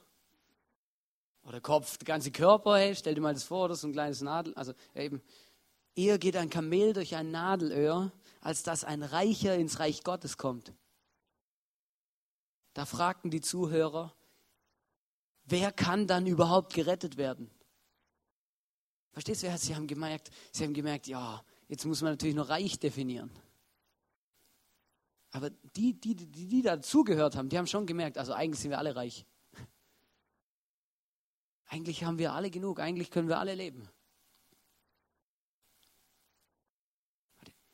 [1.43, 4.21] Oder Kopf, der ganze Körper, hey, stell dir mal das vor, oder so ein kleines
[4.21, 5.21] Nadel, also eben,
[5.95, 10.73] Eher geht ein Kamel durch ein Nadelöhr, als dass ein Reicher ins Reich Gottes kommt.
[12.73, 14.13] Da fragten die Zuhörer,
[15.43, 17.51] wer kann dann überhaupt gerettet werden?
[19.11, 19.57] Verstehst du?
[19.57, 23.29] Sie haben gemerkt, sie haben gemerkt, ja, jetzt muss man natürlich noch reich definieren.
[25.31, 28.77] Aber die, die, die, die dazugehört haben, die haben schon gemerkt, also eigentlich sind wir
[28.77, 29.25] alle reich.
[31.67, 33.87] Eigentlich haben wir alle genug, eigentlich können wir alle leben.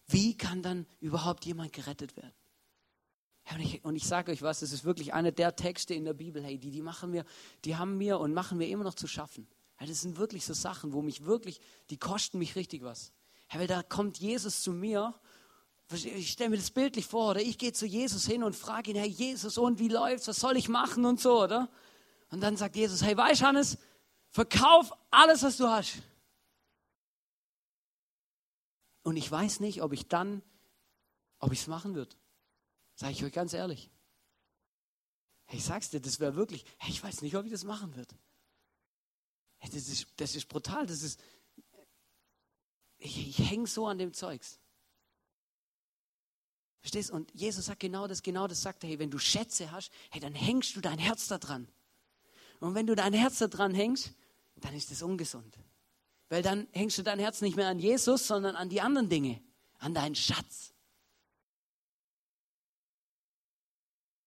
[0.05, 2.33] Wie kann dann überhaupt jemand gerettet werden?
[3.83, 6.43] und ich, ich sage euch was, das ist wirklich einer der Texte in der Bibel,
[6.43, 7.23] hey, die, die machen mir,
[7.63, 9.47] die haben mir und machen mir immer noch zu schaffen.
[9.79, 13.13] Das sind wirklich so Sachen, wo mich wirklich, die kosten mich richtig was.
[13.67, 15.15] Da kommt Jesus zu mir,
[15.93, 18.97] ich stelle mir das bildlich vor, oder ich gehe zu Jesus hin und frage ihn,
[18.97, 21.69] hey Jesus, und wie läuft's, was soll ich machen und so, oder?
[22.29, 23.77] Und dann sagt Jesus, hey, weißt Hannes,
[24.29, 25.99] verkauf alles, was du hast.
[29.03, 30.41] Und ich weiß nicht, ob ich dann,
[31.39, 32.13] ob ich es machen würde.
[32.95, 33.89] Sage ich euch ganz ehrlich.
[35.45, 37.95] Hey, ich sag's dir, das wäre wirklich, hey, ich weiß nicht, ob ich das machen
[37.95, 38.13] würde.
[39.59, 41.21] Hey, das, ist, das ist brutal, das ist,
[42.97, 44.59] ich, ich hänge so an dem Zeugs.
[46.87, 47.11] Verstehst?
[47.11, 50.21] Und Jesus sagt genau das, genau das sagt er, hey, wenn du Schätze hast, hey,
[50.21, 51.67] dann hängst du dein Herz da dran.
[52.61, 54.13] Und wenn du dein Herz da dran hängst,
[54.55, 55.57] dann ist das ungesund.
[56.29, 59.41] Weil dann hängst du dein Herz nicht mehr an Jesus, sondern an die anderen Dinge,
[59.79, 60.73] an deinen Schatz.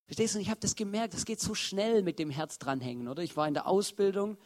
[0.05, 0.39] Verstehst du?
[0.39, 3.23] Und ich habe das gemerkt, es geht so schnell mit dem Herz dranhängen, oder?
[3.23, 4.37] Ich war in der Ausbildung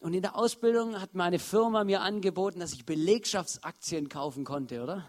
[0.00, 5.08] und in der Ausbildung hat meine Firma mir angeboten, dass ich Belegschaftsaktien kaufen konnte, oder?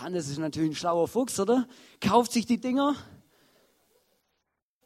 [0.00, 1.68] Hannes ist natürlich ein schlauer Fuchs, oder?
[2.00, 2.96] Kauft sich die Dinger.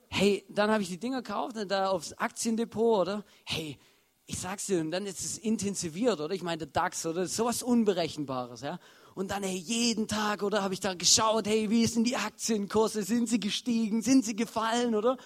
[0.08, 3.24] Hey, dann habe ich die Dinger gekauft, da aufs Aktiendepot, oder?
[3.44, 3.78] Hey,
[4.26, 6.34] ich sag's dir, und dann ist es intensiviert, oder?
[6.34, 7.26] Ich meine, der DAX, oder?
[7.26, 8.78] Sowas Unberechenbares, ja?
[9.14, 10.62] Und dann, hey, jeden Tag, oder?
[10.62, 13.02] Habe ich da geschaut, hey, wie sind die Aktienkurse?
[13.02, 14.02] Sind sie gestiegen?
[14.02, 15.18] Sind sie gefallen, oder?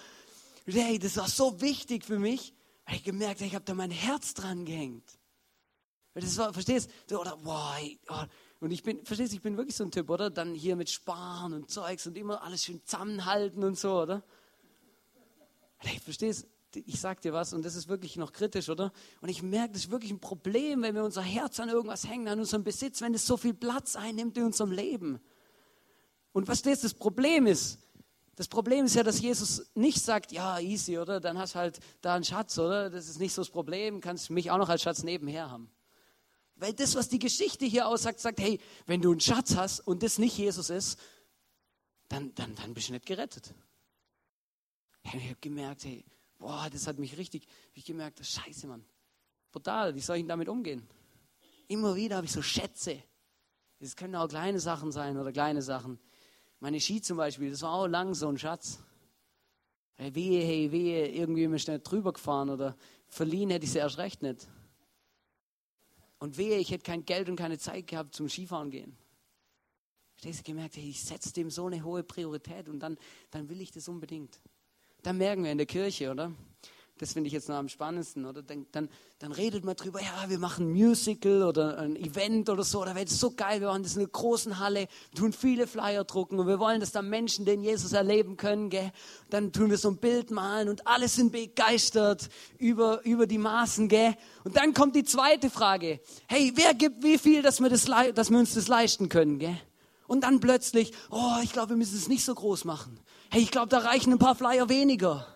[0.65, 2.53] Und hey, das war so wichtig für mich,
[2.85, 5.17] weil ich gemerkt habe, ich habe da mein Herz dran gehängt.
[6.13, 7.19] Das war, verstehst du?
[7.19, 8.23] Oder, wow, hey, oh.
[8.59, 10.29] Und ich bin, verstehst du, ich bin wirklich so ein Typ, oder?
[10.29, 14.23] Dann hier mit Sparen und Zeugs und immer alles schön zusammenhalten und so, oder?
[15.77, 16.47] Hey, verstehst
[16.85, 18.91] ich sag dir was, und das ist wirklich noch kritisch, oder?
[19.21, 22.27] Und ich merke, das ist wirklich ein Problem, wenn wir unser Herz an irgendwas hängen,
[22.27, 25.19] an unserem Besitz, wenn es so viel Platz einnimmt in unserem Leben.
[26.33, 27.79] Und was das, das Problem ist,
[28.35, 31.19] das Problem ist ja, dass Jesus nicht sagt, ja, easy, oder?
[31.19, 32.89] Dann hast halt da einen Schatz, oder?
[32.89, 35.71] Das ist nicht so das Problem, kannst mich auch noch als Schatz nebenher haben.
[36.59, 40.01] Weil das, was die Geschichte hier aussagt, sagt, hey, wenn du einen Schatz hast und
[40.01, 40.99] das nicht Jesus ist,
[42.07, 43.53] dann, dann, dann bist du nicht gerettet.
[45.03, 46.03] Ich habe gemerkt, hey,
[46.37, 48.83] boah, das hat mich richtig, ich gemerkt, scheiße, Mann.
[49.51, 50.85] Brutal, wie soll ich denn damit umgehen?
[51.67, 53.01] Immer wieder habe ich so Schätze.
[53.79, 55.99] Es können auch kleine Sachen sein oder kleine Sachen.
[56.59, 58.79] Meine Ski zum Beispiel, das war auch lang so ein Schatz.
[59.95, 62.75] Hey, wehe, hey, wehe, irgendwie bin ich nicht drüber gefahren oder
[63.07, 64.47] verliehen hätte ich sie erst recht nicht.
[66.19, 68.97] Und wehe, ich hätte kein Geld und keine Zeit gehabt zum Skifahren gehen.
[70.15, 72.97] Verstehst du, gemerkt, hey, ich setze dem so eine hohe Priorität und dann,
[73.29, 74.39] dann will ich das unbedingt.
[75.03, 76.33] Dann merken wir in der Kirche, oder?
[76.99, 78.41] Das finde ich jetzt noch am spannendsten, oder?
[78.41, 82.63] Dann, dann, dann redet man drüber, ja, wir machen ein Musical oder ein Event oder
[82.63, 85.67] so, oder wäre das so geil, wir machen das in einer großen Halle, tun viele
[85.67, 88.91] Flyer drucken und wir wollen, dass da Menschen den Jesus erleben können, gell?
[89.29, 93.89] Dann tun wir so ein Bild malen und alle sind begeistert über, über die Maßen,
[93.89, 94.15] gell?
[94.43, 98.31] Und dann kommt die zweite Frage, hey, wer gibt wie viel, dass wir, das, dass
[98.31, 99.59] wir uns das leisten können, gell?
[100.07, 102.99] Und dann plötzlich, oh, ich glaube, wir müssen es nicht so groß machen.
[103.29, 105.27] Hey, ich glaube, da reichen ein paar Flyer weniger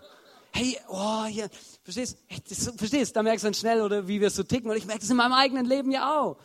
[0.52, 1.48] hey, oh, hier,
[1.82, 4.86] verstehst, du, verstehst, da merkst du dann schnell, oder wie wir so ticken, und ich
[4.86, 6.38] merke das in meinem eigenen Leben ja auch.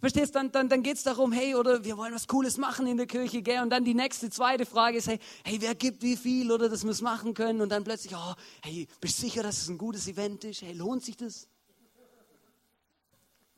[0.00, 2.98] Verstehst, dann, dann, dann geht es darum, hey, oder wir wollen was Cooles machen in
[2.98, 3.62] der Kirche, gell?
[3.62, 6.90] Und dann die nächste, zweite Frage ist, hey, hey, wer gibt wie viel, oder wir
[6.90, 7.62] es machen können?
[7.62, 10.60] Und dann plötzlich, oh, hey, bist du sicher, dass es ein gutes Event ist?
[10.60, 11.48] Hey, lohnt sich das?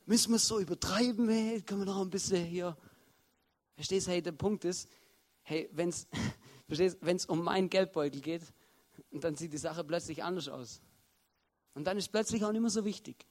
[0.05, 1.27] Müssen wir es so übertreiben?
[1.27, 2.77] Hey, können wir noch ein bisschen hier...
[3.75, 4.87] Verstehst, hey, der Punkt ist,
[5.43, 8.41] hey, wenn es um meinen Geldbeutel geht,
[9.11, 10.81] und dann sieht die Sache plötzlich anders aus.
[11.73, 13.27] Und dann ist plötzlich auch nicht mehr so wichtig.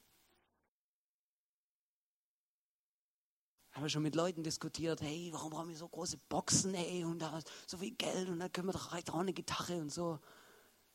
[3.70, 7.18] Ich habe schon mit Leuten diskutiert, hey, warum brauchen wir so große Boxen, hey, und
[7.18, 10.18] da so viel Geld und dann können wir doch auch eine Gitarre und so.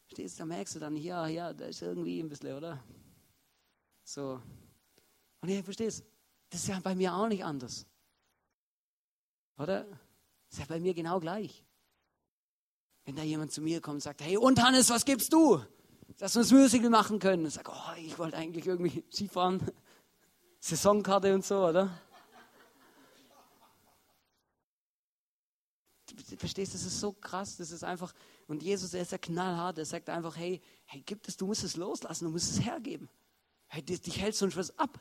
[0.08, 2.84] Stehst, da merkst du dann, ja, ja, da ist irgendwie ein bisschen, oder?
[4.04, 4.42] So.
[5.42, 6.04] Und ihr verstehst,
[6.50, 7.86] das ist ja bei mir auch nicht anders.
[9.58, 9.84] Oder?
[9.84, 11.64] Das ist ja bei mir genau gleich.
[13.06, 15.64] Wenn da jemand zu mir kommt und sagt, hey, und Hannes, was gibst du?
[16.18, 17.46] Dass wir das Musical machen können.
[17.46, 19.62] Und sag, oh, ich wollte eigentlich irgendwie Skifahren.
[20.60, 21.90] Saisonkarte und so, oder?
[26.30, 28.14] Du verstehst, das ist so krass, das ist einfach,
[28.48, 31.64] und Jesus, er ist ja knallhart, er sagt einfach, hey, hey, gib es, du musst
[31.64, 33.10] es loslassen, du musst es hergeben.
[33.68, 35.00] Hey, dich hält sonst was ab.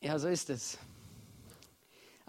[0.00, 0.78] Ja, so ist es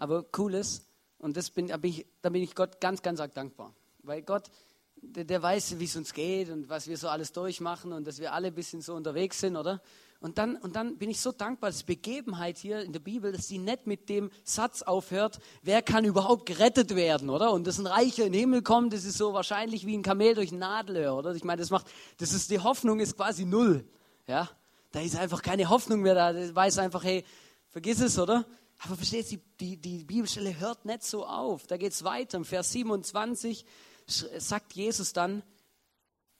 [0.02, 0.84] aber Cooles.
[1.18, 3.72] Und das bin, da, bin ich, da bin ich Gott ganz, ganz arg dankbar.
[4.02, 4.50] Weil Gott,
[4.96, 8.18] der, der weiß, wie es uns geht und was wir so alles durchmachen und dass
[8.18, 9.80] wir alle ein bisschen so unterwegs sind, oder?
[10.18, 13.46] Und dann, und dann bin ich so dankbar, dass Begebenheit hier in der Bibel, dass
[13.46, 17.52] sie nicht mit dem Satz aufhört, wer kann überhaupt gerettet werden, oder?
[17.52, 20.34] Und dass ein Reicher in den Himmel kommt, das ist so wahrscheinlich wie ein Kamel
[20.34, 21.32] durch ein Nadelöhr, oder?
[21.32, 21.86] Ich meine, das macht,
[22.18, 23.84] das ist, die Hoffnung ist quasi null,
[24.26, 24.48] ja?
[24.90, 27.24] Da ist einfach keine Hoffnung mehr da, das weiß einfach, hey,
[27.68, 28.44] vergiss es, oder?
[28.84, 31.66] Aber versteht ihr, die, die Bibelstelle hört nicht so auf.
[31.68, 32.36] Da geht es weiter.
[32.36, 33.64] Im Vers 27
[34.06, 35.42] sagt Jesus dann,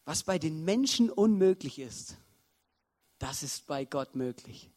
[0.05, 2.17] was bei den Menschen unmöglich ist,
[3.21, 4.69] das ist bei Gott möglich.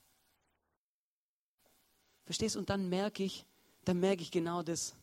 [2.25, 2.55] Verstehst?
[2.55, 3.45] Und dann merke ich,
[3.83, 4.93] dann merke ich genau das.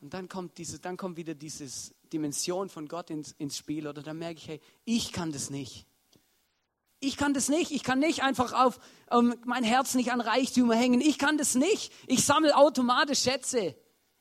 [0.00, 1.66] Und dann kommt diese, dann kommt wieder diese
[2.12, 3.88] Dimension von Gott ins, ins Spiel.
[3.88, 5.86] Oder dann merke ich, hey, ich kann das nicht.
[7.00, 7.70] Ich kann das nicht.
[7.70, 8.78] Ich kann nicht einfach auf
[9.10, 11.00] ähm, mein Herz nicht an Reichtümer hängen.
[11.00, 11.92] Ich kann das nicht.
[12.06, 13.74] Ich sammle automatisch Schätze.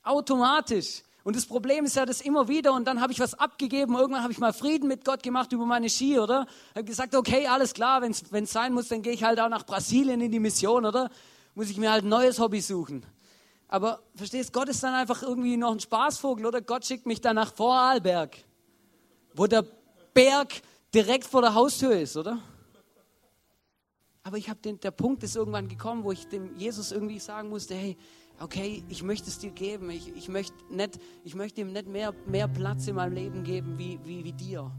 [0.04, 1.04] Automatisch.
[1.24, 3.96] Und das Problem ist ja das immer wieder und dann habe ich was abgegeben.
[3.96, 6.46] Irgendwann habe ich mal Frieden mit Gott gemacht über meine Ski, oder?
[6.76, 9.66] Habe gesagt, okay, alles klar, wenn es sein muss, dann gehe ich halt auch nach
[9.66, 11.10] Brasilien in die Mission, oder?
[11.56, 13.04] Muss ich mir halt ein neues Hobby suchen.
[13.68, 16.62] Aber verstehst, Gott ist dann einfach irgendwie noch ein Spaßvogel, oder?
[16.62, 18.38] Gott schickt mich dann nach Vorarlberg,
[19.34, 19.66] wo der
[20.14, 20.62] Berg
[20.94, 22.38] direkt vor der Haustür ist, oder?
[24.26, 27.50] Aber ich habe den, der Punkt ist irgendwann gekommen, wo ich dem Jesus irgendwie sagen
[27.50, 27.96] musste, hey,
[28.40, 29.92] okay, ich möchte es dir geben.
[29.92, 33.78] Ich, ich, möchte, nicht, ich möchte ihm nicht mehr, mehr Platz in meinem Leben geben
[33.78, 34.72] wie, wie, wie dir.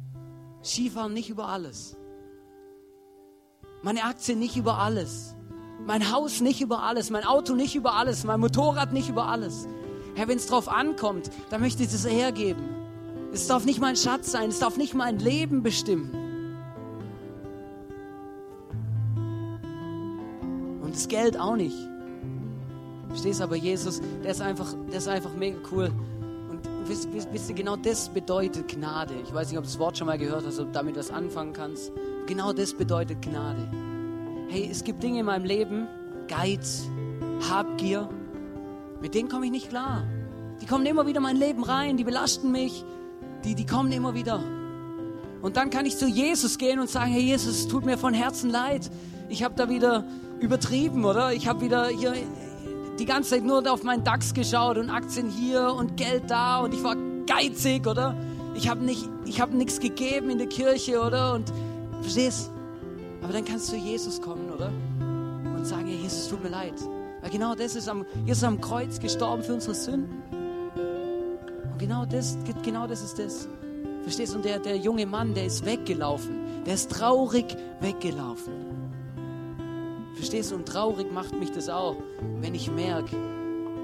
[0.64, 1.96] Skifahren nicht über alles.
[3.82, 5.36] Meine Aktien nicht über alles.
[5.86, 7.10] Mein Haus nicht über alles.
[7.10, 8.24] Mein Auto nicht über alles.
[8.24, 9.68] Mein Motorrad nicht über alles.
[10.16, 12.64] Herr, wenn es drauf ankommt, dann möchte ich das hergeben.
[13.32, 14.48] Es darf nicht mein Schatz sein.
[14.48, 16.25] Es darf nicht mein Leben bestimmen.
[20.96, 21.76] Das Geld auch nicht.
[23.08, 25.92] Verstehst aber Jesus, der ist einfach, der ist einfach mega cool.
[26.50, 29.14] Und wisst, wisst, wisst ihr, genau das bedeutet Gnade.
[29.22, 31.10] Ich weiß nicht, ob du das Wort schon mal gehört hast, ob du damit was
[31.10, 31.92] anfangen kannst.
[32.26, 33.68] Genau das bedeutet Gnade.
[34.48, 35.86] Hey, es gibt Dinge in meinem Leben,
[36.28, 36.88] Geiz,
[37.48, 38.08] Habgier,
[39.00, 40.04] mit denen komme ich nicht klar.
[40.60, 42.84] Die kommen immer wieder in mein Leben rein, die belasten mich,
[43.44, 44.42] die, die kommen immer wieder.
[45.42, 48.14] Und dann kann ich zu Jesus gehen und sagen, hey Jesus, es tut mir von
[48.14, 48.90] Herzen leid.
[49.28, 50.04] Ich habe da wieder
[50.40, 51.32] übertrieben, oder?
[51.32, 52.14] Ich habe wieder hier
[52.98, 56.72] die ganze Zeit nur auf meinen DAX geschaut und Aktien hier und Geld da und
[56.72, 58.16] ich war geizig, oder?
[58.54, 61.34] Ich habe nicht, ich habe nichts gegeben in der Kirche, oder?
[61.34, 61.52] Und
[62.00, 62.50] verstehst?
[63.22, 64.70] Aber dann kannst du Jesus kommen, oder?
[65.54, 66.74] Und sagen, hey, Jesus, tut mir leid.
[67.20, 70.22] Weil genau das ist am, Jesus ist am Kreuz gestorben für unsere Sünden.
[71.72, 73.48] Und genau das, genau das ist das.
[74.02, 74.36] Verstehst du?
[74.36, 76.64] Und der, der junge Mann, der ist weggelaufen.
[76.64, 78.75] Der ist traurig weggelaufen.
[80.16, 80.56] Verstehst du?
[80.56, 81.96] Und traurig macht mich das auch,
[82.40, 83.16] wenn ich merke,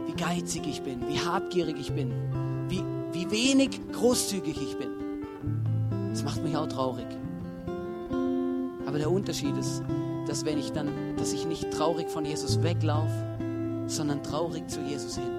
[0.06, 2.10] wie geizig ich bin, wie habgierig ich bin,
[2.68, 4.88] wie, wie wenig großzügig ich bin.
[6.10, 7.06] Das macht mich auch traurig.
[8.86, 9.82] Aber der Unterschied ist,
[10.26, 15.16] dass wenn ich dann, dass ich nicht traurig von Jesus weglaufe, sondern traurig zu Jesus
[15.16, 15.30] hin.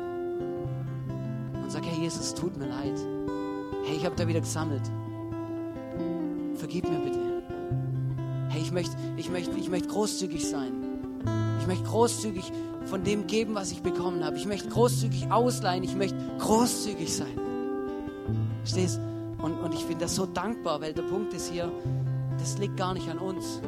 [1.63, 2.99] Und sage, hey Jesus, tut mir leid.
[3.85, 4.83] Hey, ich habe da wieder gesammelt.
[6.55, 7.19] Vergib mir bitte.
[8.49, 10.82] Hey, ich möchte ich möcht, ich möcht großzügig sein.
[11.63, 12.51] Ich möchte großzügig
[12.87, 14.35] von dem geben, was ich bekommen habe.
[14.35, 15.81] Ich möchte großzügig ausleihen.
[15.85, 17.39] Ich möchte großzügig sein.
[18.65, 18.99] Stehst?
[19.41, 21.71] Und, und ich bin das so dankbar, weil der Punkt ist hier,
[22.37, 23.61] das liegt gar nicht an uns.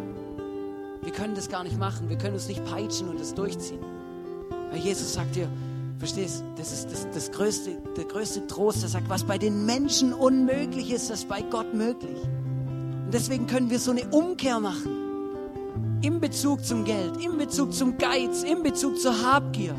[1.04, 2.10] Wir können das gar nicht machen.
[2.10, 3.80] Wir können uns nicht peitschen und das durchziehen.
[4.72, 5.48] Weil Jesus sagt dir,
[5.98, 8.84] verstehst, das ist das, das größte, der größte Trost.
[8.84, 12.22] Er sagt, was bei den Menschen unmöglich ist, das ist bei Gott möglich.
[13.06, 15.05] Und deswegen können wir so eine Umkehr machen
[16.06, 19.74] in Bezug zum Geld, in Bezug zum Geiz, in Bezug zur Habgier,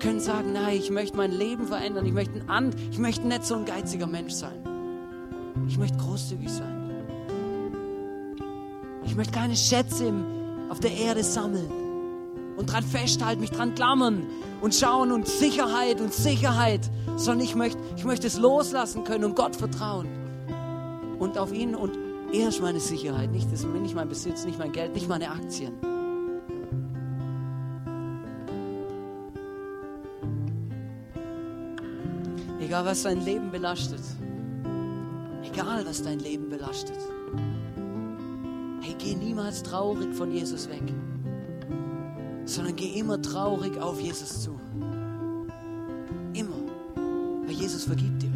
[0.00, 3.54] können sagen, nein, ich möchte mein Leben verändern, ich möchte, ein, ich möchte nicht so
[3.54, 4.58] ein geiziger Mensch sein.
[5.68, 6.90] Ich möchte großzügig sein.
[9.04, 10.12] Ich möchte keine Schätze
[10.70, 11.70] auf der Erde sammeln
[12.56, 14.24] und dran festhalten, mich dran klammern
[14.60, 16.80] und schauen und Sicherheit und Sicherheit,
[17.16, 20.08] sondern ich möchte, ich möchte es loslassen können und Gott vertrauen
[21.20, 22.01] und auf ihn und
[22.32, 25.74] er ist meine Sicherheit, nicht, das, nicht mein Besitz, nicht mein Geld, nicht meine Aktien.
[32.58, 34.00] Egal, was dein Leben belastet.
[35.44, 36.98] Egal, was dein Leben belastet.
[38.80, 40.82] Hey, geh niemals traurig von Jesus weg,
[42.46, 44.58] sondern geh immer traurig auf Jesus zu.
[46.32, 46.56] Immer.
[47.44, 48.31] Weil Jesus vergibt dir.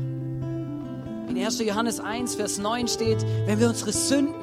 [1.36, 1.58] In 1.
[1.58, 4.34] Johannes 1, Vers 9 steht, wenn wir unsere Sünden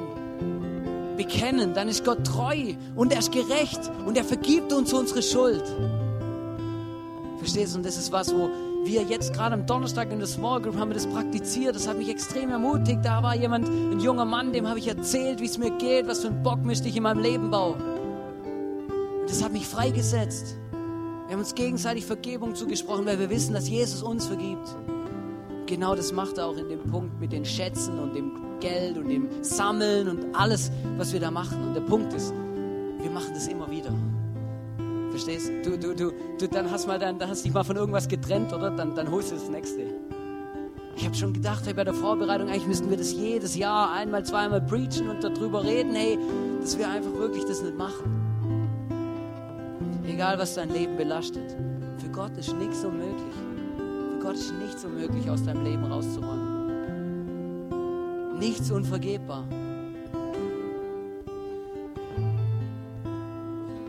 [1.18, 5.64] bekennen, dann ist Gott treu und er ist gerecht und er vergibt uns unsere Schuld.
[7.40, 7.78] Verstehst du?
[7.80, 8.48] Und das ist was, wo
[8.86, 11.76] wir jetzt gerade am Donnerstag in der Small Group haben wir das praktiziert.
[11.76, 13.00] Das hat mich extrem ermutigt.
[13.02, 16.20] Da war jemand, ein junger Mann, dem habe ich erzählt, wie es mir geht, was
[16.20, 17.74] für einen Bockmist ich in meinem Leben baue.
[17.74, 20.58] Und das hat mich freigesetzt.
[21.26, 24.76] Wir haben uns gegenseitig Vergebung zugesprochen, weil wir wissen, dass Jesus uns vergibt
[25.74, 29.10] genau das macht er auch in dem Punkt mit den Schätzen und dem Geld und
[29.10, 31.68] dem Sammeln und alles, was wir da machen.
[31.68, 32.32] Und der Punkt ist,
[33.00, 33.92] wir machen das immer wieder.
[35.10, 35.76] Verstehst du?
[35.76, 38.70] Du, du, du, dann hast mal dann, dann hast dich mal von irgendwas getrennt, oder?
[38.70, 39.82] Dann, dann holst du das nächste.
[40.96, 44.24] Ich habe schon gedacht, hey, bei der Vorbereitung, eigentlich müssten wir das jedes Jahr einmal,
[44.24, 46.20] zweimal preachen und darüber reden, hey,
[46.62, 48.22] dass wir einfach wirklich das nicht machen.
[50.08, 51.58] Egal, was dein Leben belastet.
[51.98, 53.43] Für Gott ist nichts unmöglich.
[54.24, 57.70] Gott ist nichts unmöglich aus deinem Leben rauszuräumen.
[58.40, 59.44] Nichts unvergebbar.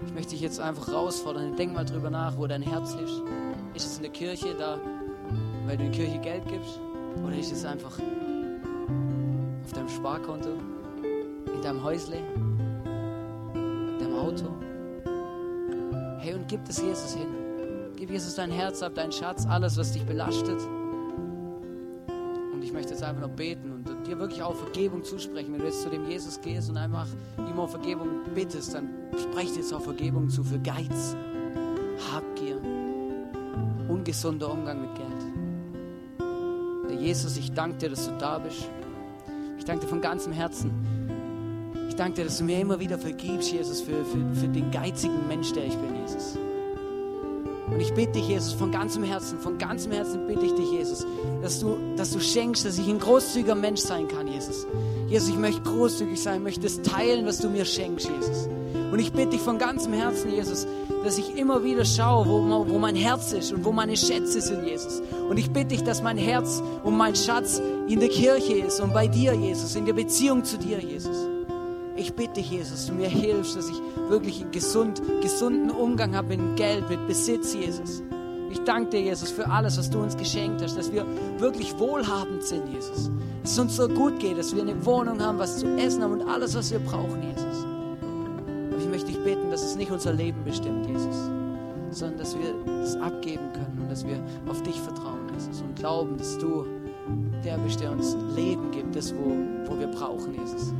[0.04, 1.54] Ich möchte dich jetzt einfach herausfordern.
[1.54, 3.22] Denk mal drüber nach, wo dein Herz ist.
[3.74, 4.80] Ist es in der Kirche da,
[5.66, 6.80] weil du in der Kirche Geld gibst?
[7.24, 7.96] Oder ist es einfach
[9.64, 10.50] auf deinem Sparkonto,
[11.54, 12.16] in deinem Häusle,
[13.54, 14.46] in deinem Auto?
[16.18, 17.43] Hey, und gib es Jesus hin.
[17.96, 20.60] Gib Jesus dein Herz ab, dein Schatz, alles, was dich belastet.
[22.52, 25.52] Und ich möchte jetzt einfach noch beten und dir wirklich auch Vergebung zusprechen.
[25.52, 27.06] Wenn du jetzt zu dem Jesus gehst und einfach
[27.38, 31.16] ihm um Vergebung bittest, dann sprech dir jetzt auch Vergebung zu für Geiz,
[32.12, 32.60] Habgier,
[33.88, 35.08] ungesunder Umgang mit Geld.
[36.90, 38.68] Der Jesus, ich danke dir, dass du da bist.
[39.58, 40.72] Ich danke dir von ganzem Herzen.
[41.88, 45.28] Ich danke dir, dass du mir immer wieder vergibst, Jesus, für, für, für den geizigen
[45.28, 46.36] Mensch, der ich bin, Jesus.
[47.74, 51.04] Und ich bitte dich, Jesus, von ganzem Herzen, von ganzem Herzen bitte ich dich, Jesus,
[51.42, 54.64] dass du, dass du schenkst, dass ich ein großzügiger Mensch sein kann, Jesus.
[55.08, 58.48] Jesus, ich möchte großzügig sein, möchte es teilen, was du mir schenkst, Jesus.
[58.92, 60.68] Und ich bitte dich von ganzem Herzen, Jesus,
[61.02, 64.64] dass ich immer wieder schaue, wo, wo mein Herz ist und wo meine Schätze sind,
[64.64, 65.02] Jesus.
[65.28, 68.94] Und ich bitte dich, dass mein Herz und mein Schatz in der Kirche ist und
[68.94, 71.33] bei dir, Jesus, in der Beziehung zu dir, Jesus.
[71.96, 76.56] Ich bitte Jesus, du mir hilfst, dass ich wirklich einen gesund, gesunden Umgang habe mit
[76.56, 78.02] Geld, mit Besitz, Jesus.
[78.50, 81.06] Ich danke dir, Jesus, für alles, was du uns geschenkt hast, dass wir
[81.38, 83.10] wirklich wohlhabend sind, Jesus.
[83.42, 86.20] Dass es uns so gut geht, dass wir eine Wohnung haben, was zu essen haben
[86.20, 87.64] und alles, was wir brauchen, Jesus.
[88.72, 91.30] Aber ich möchte dich beten, dass es nicht unser Leben bestimmt, Jesus,
[91.90, 96.16] sondern dass wir das abgeben können und dass wir auf dich vertrauen, Jesus, und glauben,
[96.18, 96.66] dass du
[97.44, 99.36] der bist, der uns Leben gibt, das, wo,
[99.66, 100.72] wo wir brauchen, Jesus.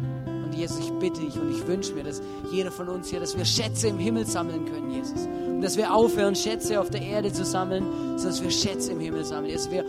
[0.55, 3.45] Jesus, ich bitte dich und ich wünsche mir, dass jeder von uns hier, dass wir
[3.45, 5.27] Schätze im Himmel sammeln können, Jesus.
[5.47, 7.85] Und dass wir aufhören, Schätze auf der Erde zu sammeln,
[8.17, 9.53] sondern dass wir Schätze im Himmel sammeln.
[9.53, 9.85] Dass wir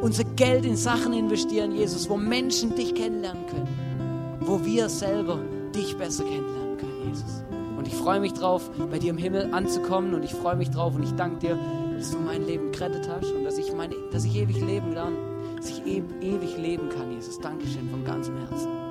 [0.00, 4.38] unser Geld in Sachen investieren, Jesus, wo Menschen dich kennenlernen können.
[4.40, 5.38] Wo wir selber
[5.74, 7.42] dich besser kennenlernen können, Jesus.
[7.76, 10.94] Und ich freue mich drauf, bei dir im Himmel anzukommen und ich freue mich drauf
[10.94, 11.58] und ich danke dir,
[11.96, 15.14] dass du mein Leben gerettet hast und dass ich, mein, dass ich ewig leben kann,
[15.56, 17.38] dass ich e ewig leben kann, Jesus.
[17.38, 18.83] Dankeschön von ganzem Herzen.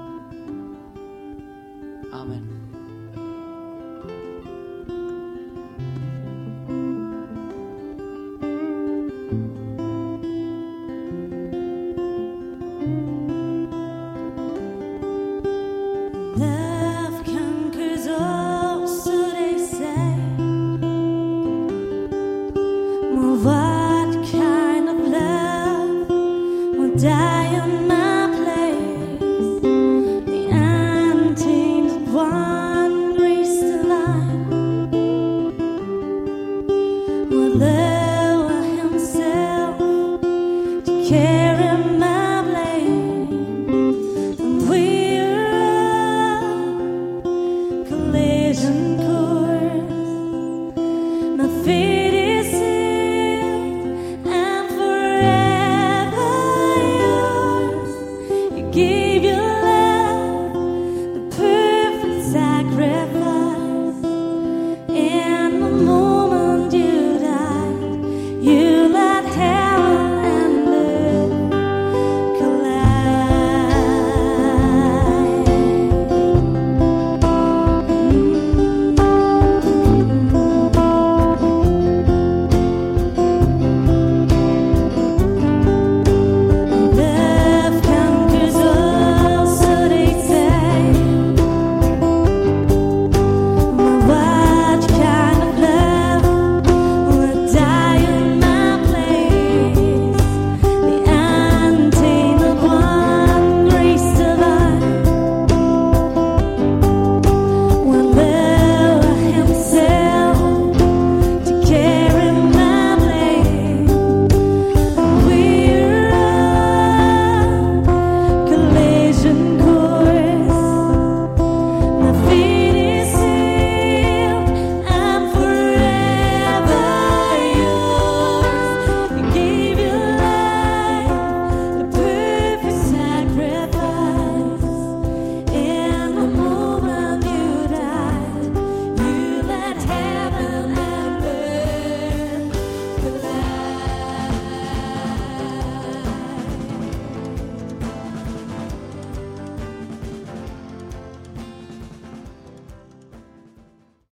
[2.14, 2.53] Amen.